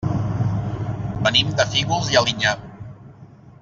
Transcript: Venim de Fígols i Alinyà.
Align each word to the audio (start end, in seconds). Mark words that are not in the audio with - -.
Venim 1.27 1.53
de 1.61 1.69
Fígols 1.75 2.13
i 2.17 2.21
Alinyà. 2.25 2.59